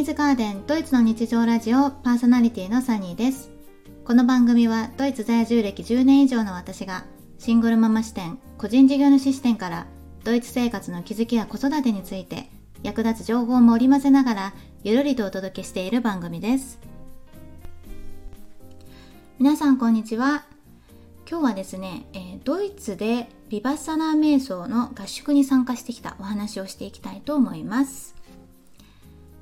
[0.00, 3.50] ニーズガーデンドイツの日常ラジオパーソナリティのサニーです。
[4.02, 7.04] この番組はドイツ在住歴10年以上の私が
[7.36, 9.86] シングルママ視点個人事業主視点から
[10.24, 12.48] ドイツ生活の気づきや子育てについて
[12.82, 16.78] 役立つ情報も織り交ぜながらゆるりとお届けしている番組です。
[19.38, 20.46] 皆さんこんにちは。
[21.28, 28.18] 今日はですね、えー、ドイツでビバッサナー瞑想の合宿に参加してきたお話をしていきたいと思います。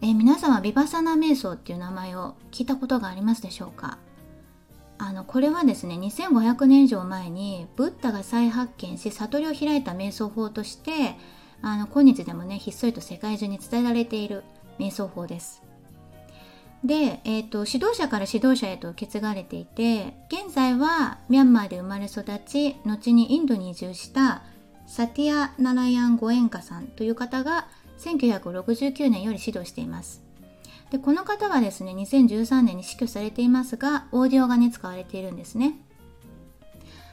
[0.00, 3.98] えー、皆様ビバサナ瞑想っていう名前を聞いたことがありますでしょうか？
[4.98, 11.16] あのこれはですね2500年以上前にブッダが再発見し悟りを開いた瞑想法として
[11.62, 14.42] あの今日でもねひっそりと世界中に伝えられている
[14.78, 15.62] 瞑想法です。
[16.84, 24.42] で、えーと、指導者から指導者へと受け継がれていて現在はミャンマーで生まれ育ち後にインドに移住した
[24.86, 27.66] サティア・ナラヤン・ゴエンカさんという方が
[27.98, 30.22] 1969年より指導しています。
[30.91, 35.74] でこの方はですね2013年に死去されていますがオーディオがね使われているんですね。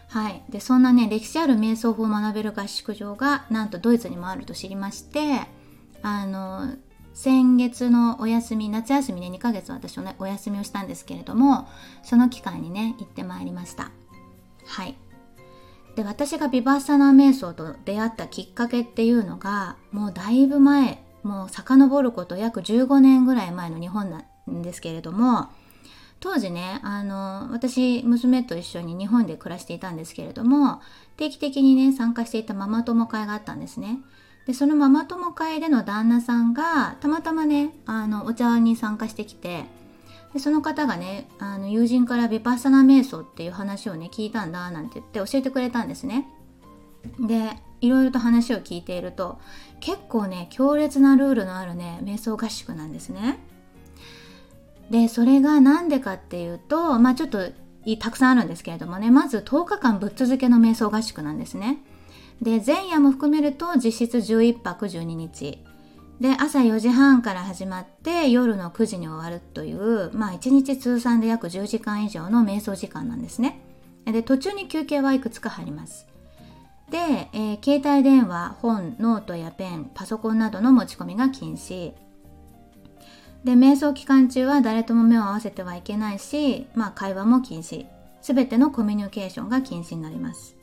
[0.07, 5.41] はい、でそんなね歴史ある瞑想法を学べる合宿場がなんとドイツにもあると知りまして
[6.03, 6.75] あの
[7.13, 11.67] 先月のお休み夏休みね2ヶ月私ねお休みをしたんですけれども
[12.03, 13.91] その期間にね行ってまいりました
[14.65, 14.95] はい
[15.95, 25.49] で私がビバッサナ瞑想と出会ったきっかけっていうのがもうだいぶ前もう遡ること約15年ぐらい前の日本なんですけれども
[26.19, 30.81] 当時ねあの私娘と一緒に日本で暮らしていたんですけれども
[31.17, 33.99] 定期的にね参加していたママ友会があったんですね。
[34.45, 39.65] でそのママ友会での旦那さんがたまたまねあのお茶に参加してきて
[40.35, 46.27] でその方がねあの友人からヴィパッサナ瞑想っていう話をね聞いたんだなんて言って教えてくれたんですね。
[47.25, 49.39] でいろいろと話を聞いていると
[49.79, 53.39] 結構ね強烈なルールのあるね瞑想合宿なんですね。
[54.91, 57.39] でそれが何でかっていうとまあちょっと
[57.99, 61.77] たくさんあるんですけれどもねまず10日間ぶっ続けの瞑想合宿なんですね。
[62.41, 65.63] で前夜も含めると実質11泊12日
[66.19, 73.59] で朝4時半から始まって夜の9時に終わるというまあ1日通算で約10時間以上の瞑想時間なんですね。
[74.05, 76.07] で途中に休憩はいくつか入ります。
[76.89, 76.97] で、
[77.33, 81.93] えー、携帯電話本ノートやペンパソコンなどの持ち込みが禁止。
[83.43, 87.85] で瞑想期間中は誰とも目を合わせてはいけないし、まあ、会話も禁止。
[88.21, 90.55] 全てのコミュニケーションが禁止になります。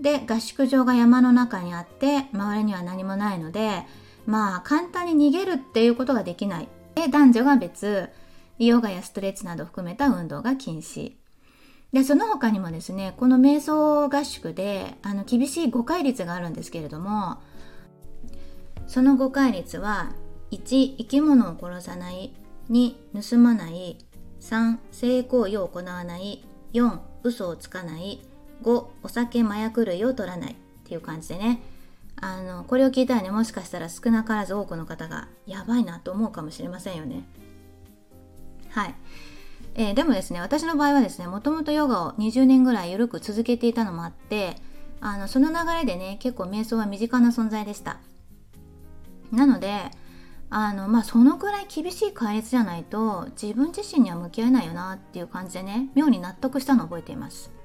[0.00, 3.84] で合宿場が山の中にあって周りには何もないので
[4.28, 6.68] まあ簡単に逃げるっていうことができない。
[6.94, 8.10] で、男女が別、
[8.58, 11.14] ヨガやストレッチなど含めた運動が禁止。
[11.94, 17.38] で、その他にもですね、この瞑想合宿で、あの、厳しい誤解率があるんですけれども、
[18.86, 20.12] その誤解率は、
[20.50, 22.34] 1、生き物を殺さない、
[22.68, 23.96] 2、盗まない、
[24.40, 28.20] 3、性行為を行わない、4、嘘をつかない、
[28.62, 30.52] 5、お酒、麻薬類を取らない。
[30.52, 31.62] っていう感じでね、
[32.20, 33.30] あのこれを聞いたらね。
[33.30, 37.24] もしかしたら少なからず多くの方がやばいなと思うかもしれませんよね。
[38.70, 38.94] はい、
[39.74, 44.56] えー、でもですね私の場合はですねもともとヨガを20年ぐらい緩く続けていたのもあって
[45.00, 47.98] あのその流れでね結構瞑想は身近な存在でした。
[49.32, 49.90] なので
[50.50, 57.57] あのまあそのくらい厳しい戒律じゃないと自分自身には向き合えないよなっていう感じでね妙に納得したのを覚えています。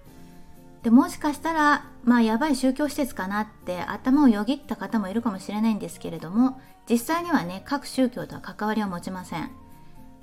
[0.83, 9.51] でもしかしたらまあやばい宗教施設かなって頭をよぎった方もいるかもしれないんですけれども実際にはね各宗教とは関わりを持ちません。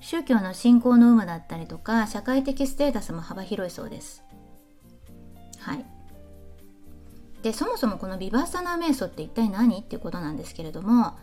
[0.01, 4.23] 宗教の信仰の有無だったりとか社会的ステータスも幅広いそうです。
[5.59, 5.85] はい。
[7.43, 11.17] でそもそもこのビバッサナ瞑想って一体何っていうことなんですけれども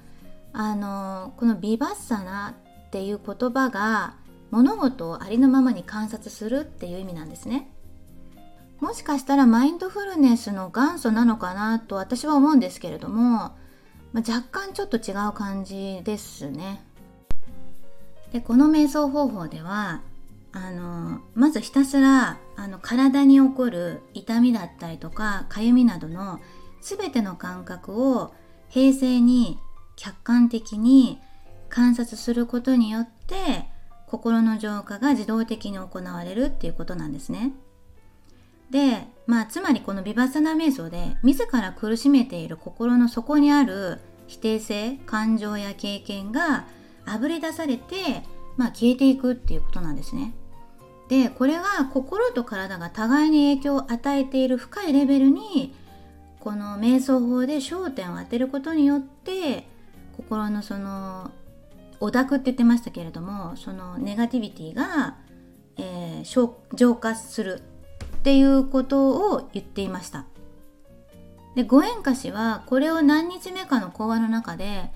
[0.52, 2.56] あのこのビバッサナ
[2.88, 4.16] っていう言葉が
[4.50, 7.72] 物事をありのままに観察するっていう意味なんですね。
[8.80, 13.56] もしかしたらマインドフルネスの元祖なのかなと私は思うんですけれども、
[14.14, 16.84] まあ、若干ちょっと違う感じですね。
[18.32, 20.02] でこの瞑想方法では
[20.52, 26.40] あのまずひたすらあの体に起こる痛みだったりとかかゆみなどの
[26.82, 28.34] 全ての感覚を
[28.70, 29.58] 平静に
[29.96, 31.20] 客観的に
[31.70, 33.66] 観察することによって
[34.08, 37.54] 心の浄化が自動的に行われるっていうことなんですね。
[38.72, 46.66] で、まあ、つまりこのビバッサナ瞑想で自ら苦しめている心の底にある否定性感情や経験が
[47.06, 48.24] あぶり出されて、
[48.58, 50.34] まあ、消えていくっていうことなんですね。
[51.08, 55.74] でこれが心と体が互いに影響を与えている深いレベルに
[56.42, 59.68] この瞑想法で焦点を当てることによって
[60.18, 61.32] 心のその
[62.00, 65.16] オダクって言ってましたけれどもそのネガティビティが、
[65.78, 67.62] えー、浄化する
[68.28, 70.26] っていうことを言っていました。
[71.56, 74.92] でご縁歌詞はこれを何日目かの講話の中で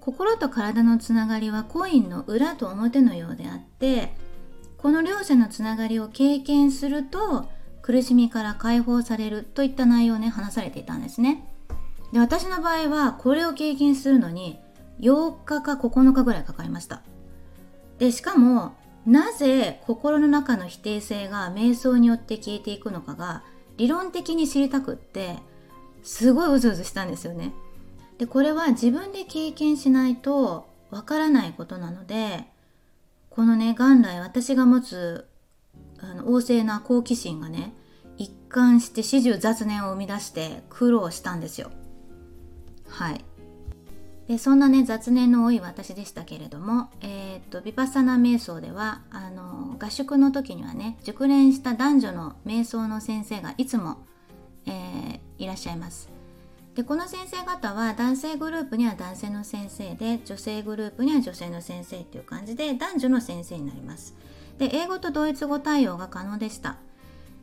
[0.00, 4.12] 心と体のつながりはコインの裏と表のようであって
[4.76, 7.48] この両者のつながりを経験すると
[7.80, 11.48] 苦しみから解放されるといった内容をね話されていたんですね。
[12.12, 14.60] で私の場合はこれを経験するのに
[15.00, 17.00] 8日か9日ぐらいかかりました。
[17.98, 18.74] でしかも
[19.06, 23.42] なぜ心の中の否定性が瞑想によって消えていくのかが
[23.76, 25.36] 理論的に知りたくって
[26.02, 27.52] すごいうずうずしたんですよね。
[28.18, 32.44] でこれは自分で経験しないとわからないことなので
[33.28, 35.26] このね元来私が持つ
[35.98, 37.74] あの旺盛な好奇心がね
[38.16, 41.70] 一貫して始終雑念を生み出して苦労したんですよ。
[42.88, 43.24] はい。
[44.28, 53.98] でそんなね雑念の多い私でしたけれども、えー、っとヴィパッサナ瞑想ではあの合宿の時にはね熟練した男女の瞑想の先生がいつも、
[54.66, 56.08] えー、いらっしゃいます。
[56.74, 64.16] でこの先生方は男性グループには男性の先生で女性グループには女性の先生っていう感じで男女の先生になります。
[64.58, 66.78] で英語とドイツ語対応が可能でした。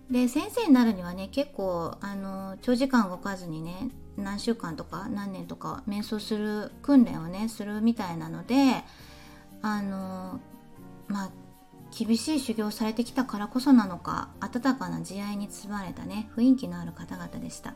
[0.10, 3.89] で先生になるにはね結構あの長時間動かずにね
[4.21, 8.83] 何週間とか何年とか瞑想する訓練をねするみたいなので
[9.62, 10.39] あの
[11.07, 11.29] まあ
[11.97, 17.75] 厳しい修行されてきたからこそなのか温かな慈愛に包まれたね雰囲気のある方々でした。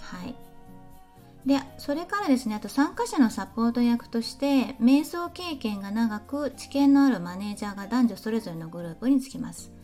[0.00, 0.34] はい。
[1.46, 9.75] でそれからですねあと参加者のサポート役として瞑想経験が長く知見のあるマネージャーが男女それぞれのグループにつきます。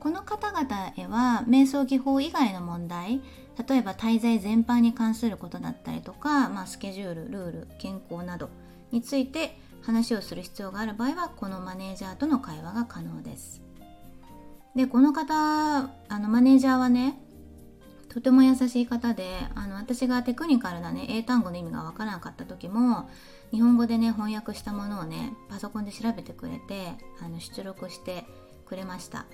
[0.00, 3.20] この方々へは瞑想技法以外の問題
[3.68, 8.50] 例えば滞在全般に関することだったりとか、まあ、スケジュールルール健康など
[8.92, 13.62] について話をする必要がある場合はこのマネージャーとの会話が可能です。
[14.76, 15.34] でこの方
[16.08, 17.18] あのマネージャーはね
[18.08, 23.08] とても優しい方であの私がテクニカルなね英単語の意味がわからなかった時も
[23.50, 28.24] 日本語でね翻訳したものをねパソコンで調べてくれてあの出力して
[28.66, 29.26] くれました。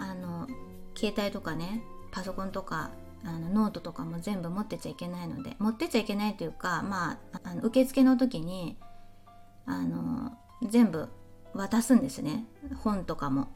[0.00, 0.48] あの
[0.96, 2.90] 携帯とかねパソコンとか
[3.24, 8.78] あのノートとかも全部持ってちゃいけないので持ってちゃいけないというかまああの受付の時に
[9.66, 10.32] あの
[10.68, 11.08] 全部
[11.54, 12.44] 渡すんですね
[12.82, 13.48] 本とかも。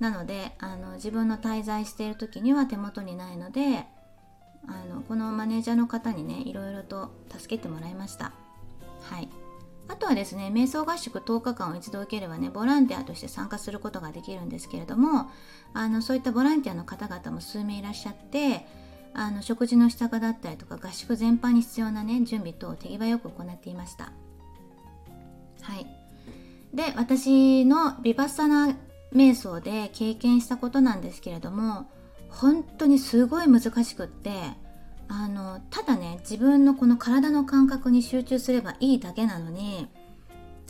[0.00, 3.84] なのであの自分の滞在している時には手元にないので
[4.66, 8.32] あのこのマネージャーの方にねいろいろと助けてもらいました。
[9.02, 9.28] はい
[9.90, 15.28] あとはですね瞑想合宿10日間を一度受ければねボランティアとして参加することができるんですけれども
[15.74, 18.64] あのそういったボランティアの方々も数名いらっしゃって
[19.14, 24.12] あの食事の支度だったりとか合宿全般に必要なね準備等を手際よく行っていました。
[25.62, 25.86] はい。
[26.72, 28.76] で私のビパッサナ
[29.12, 31.90] 瞑想で経験したことなんですけれども
[32.28, 34.30] 本当にすごい難しくって
[35.12, 39.88] あのただね自分のこの体の感覚に集中すればいいだけなのに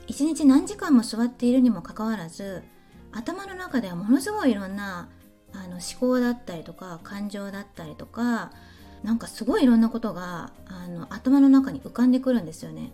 [0.06, 2.62] 一日何時間も座っているにもかかわらず
[3.12, 5.10] 頭の中ではものすごいいろんな
[5.52, 8.50] あの思考だったりとか感情だったりとか
[9.02, 12.90] なんかすごいいろんなことがあの頭の中に浮かんでくるんですよね。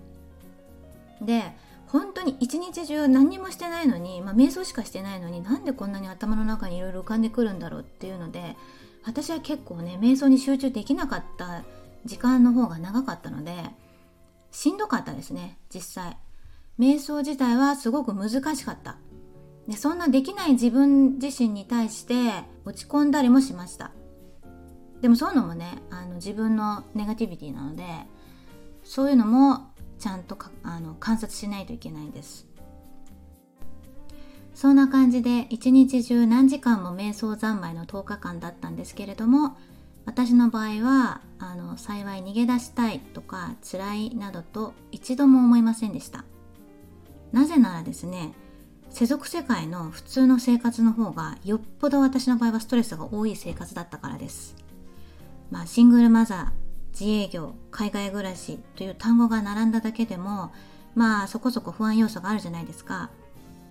[1.23, 1.57] で
[1.87, 8.57] 本当に一日中何にもしてないのに、まあ、瞑想しかしてないのになんでこんなに頭の中にいろいろ浮かんでくるんだろうっていうので
[9.07, 11.63] 私は結構ね瞑想に集中できなかった
[12.05, 13.55] 時間の方が長かったので
[14.51, 16.19] しんどかったですね実際。
[16.79, 18.99] 瞑想自体はすごく難しかった。
[19.67, 22.15] でそんなできない自分自身に対して
[22.65, 23.93] 落ち込んだりもしました。
[25.01, 27.85] でもそういうのもねあの自分のネガティビティなので
[28.83, 32.46] そういうのもちゃんとあの観察しないといけないです。
[34.57, 39.55] そんな感じで一日中何時間も瞑想三昧の10日間だったんですけれども
[40.07, 46.25] 私の場合はあの幸い逃げ出したいとか辛いなどと一度も思いませんでした。
[47.33, 48.33] なぜならですね
[48.89, 54.57] 世俗世界の普通の生活の方がよっぽど私の場合はストレスが多い生活だったからです。
[55.51, 60.51] まあシングルマザー自営業海外暮らしという単語が並んだだけでも
[60.95, 63.11] まあそこそこ不安要素があるじゃないですか。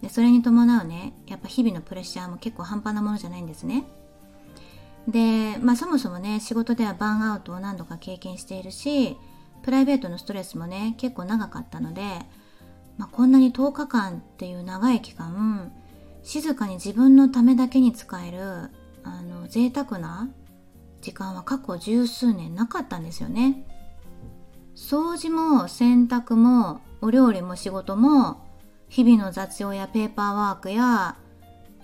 [0.01, 3.85] でそれに伴うねやっぱ日々のプレッシャーも結構半端なものじゃないんですね。
[5.07, 9.17] でまあそもそもね仕事ではバーンアウトを何度か経験しているし
[9.63, 12.01] プライベートのストレスもね結構長かったので、
[12.97, 15.71] まあ、こんなに10日間っていう長い期間
[16.23, 18.71] 静かに自分のためだけに使える
[19.03, 20.29] あの贅沢な
[21.01, 23.63] 時間は過去十数年なかったんですよね。
[24.75, 28.44] 掃除も洗濯もお料理も仕事も
[28.89, 31.17] 日々の雑用やペーパーワークや、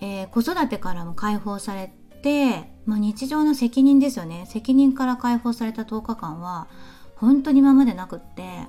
[0.00, 1.92] えー、子育てからも解放され
[2.22, 4.46] て、まあ、日常の責任ですよね。
[4.48, 6.68] 責任から解放された10日間は
[7.16, 8.66] 本当に今までなくって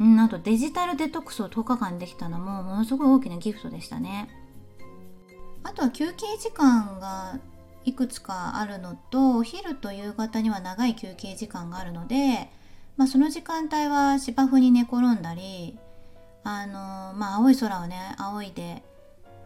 [0.00, 4.28] うんあとデジタルデトックスを10日間できたのもものすごい大きなギフトでしたね。
[5.64, 7.38] あとは休憩時間が
[7.84, 12.50] いくつかあるのとお昼と夕方には長い休憩時間があるので、
[12.96, 15.78] まあ、その時間帯は芝生に寝転んだり
[16.44, 16.72] あの
[17.14, 18.82] まあ青い空をね仰いで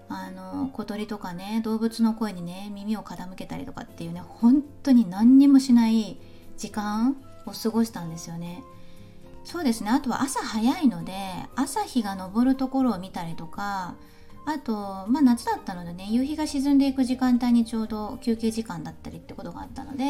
[0.08, 6.18] あの小鳥とかね動物の声にね耳を傾けたりとかっていうね本当に何にもしない
[6.56, 8.62] 時間を過ごしたんですよね。
[9.44, 11.12] そうですねあとは朝早いので
[11.56, 13.96] 朝日が昇るところを見たりとか
[14.46, 20.04] あと、まあ、夏だったのでね夕日が沈んでいく時間帯にちょうど休憩時間だったりってことがあったので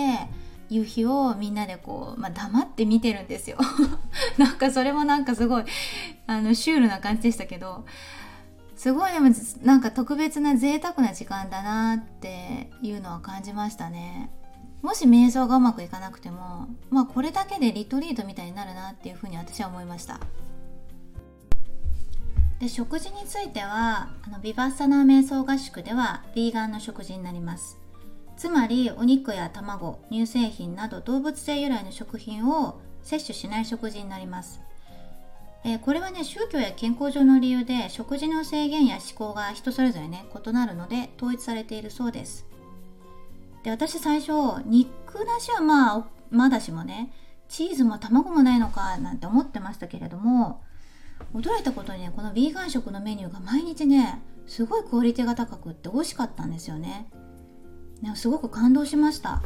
[0.73, 3.59] 夕日をみんなでこう、まあ、黙って見てるんですよ。
[4.39, 5.65] なんかそれもなんかすごい
[6.27, 7.85] あのシュールな感じでしたけど
[8.77, 9.31] すごいでも
[9.63, 14.31] なんか特別な贅沢な時間だなっていうのは感じましたね。
[14.83, 20.19] もし瞑想がうまくいかなくてもまあこれだけでリトリートみたいになるなっていうふうに私は思いました。
[22.59, 27.82] で食事についてはあのビバッサナー瞑想合宿ではヴィーガンの食事になります。
[28.43, 34.61] つまりお肉や卵乳製品など動物性由来の食品を摂取しない食事になります。
[35.63, 42.45] えー、これはね宗教や健康上の理由で食事の制限や思考が人それぞれね異なるので統一されているそうです。
[43.63, 44.33] で私最初
[44.67, 47.13] 肉なしはまあまだしもね
[47.49, 50.65] チーズも卵もないのかなんて思ってましたけれども
[51.33, 57.07] 驚いたことにねこのヴィーガン食のメニューが毎日ねすごいクオリティが高くって美味しかったんですよね。
[58.03, 59.43] ねすごく感動しました。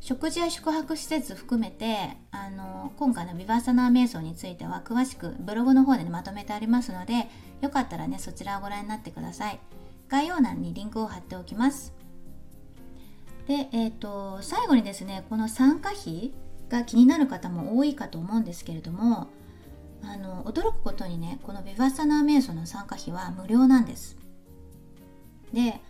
[0.00, 7.28] 食事や宿泊施設含めてあの今回のビバーサナー瞑想については詳しくブログの方で、ね、まとめてありますので
[7.60, 9.60] よかったらねそちらをご覧になってください。
[10.08, 11.92] 概要欄にリンクを貼っておきます。
[13.46, 16.32] で、えーと、最後にですねこの参加費
[16.68, 19.28] が気になる方も多いかと思うんですけれども
[20.02, 24.16] あの驚くことにねこのビバッサナー瞑想の参加費は無料なんです。
[25.52, 25.80] で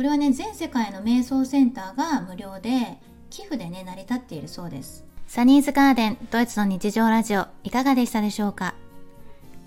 [0.00, 2.96] これはね全世界の瞑想センターが無料で
[3.28, 5.04] 寄付でね、成り立っているそうです。
[5.26, 8.74] サニーズガーデンドイツの日常ラジオいかがでしたでしょうか？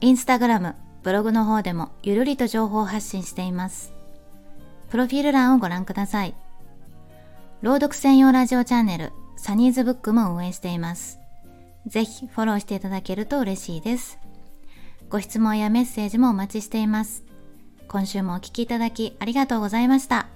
[0.02, 0.74] インスタグラム、
[1.04, 3.94] ブログの方でもゆるりと情報を発信しています。
[4.90, 6.34] プロフィール欄をご覧ください。
[7.62, 11.20] 朗読専用ラジオチャンネルサニーズブックも運営しています。
[11.86, 14.18] ぜひフォローしていただけると嬉しいです。
[15.12, 17.24] ご質問やメッセージもお待ちしています。
[17.88, 20.28] 今週もお聴きいただきありがとうございました。